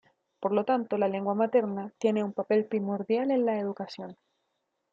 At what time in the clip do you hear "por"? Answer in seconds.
0.39-0.51